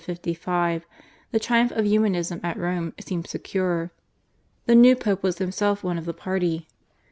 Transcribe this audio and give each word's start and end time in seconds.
(1447 0.03 0.79
55) 0.81 1.09
the 1.31 1.39
triumph 1.39 1.71
of 1.73 1.85
Humanism 1.85 2.39
at 2.41 2.57
Rome 2.57 2.91
seemed 2.99 3.27
secure. 3.27 3.91
The 4.65 4.73
new 4.73 4.95
Pope 4.95 5.21
was 5.21 5.37
himself 5.37 5.83
one 5.83 5.99
of 5.99 6.05
the 6.05 6.11
party. 6.11 6.67